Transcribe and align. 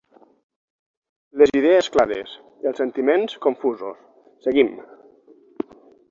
Les 1.41 1.51
idees 1.59 1.89
clares; 1.97 2.31
els 2.71 2.81
sentiments 2.83 3.35
confusos. 3.47 3.99
Seguim. 4.47 4.73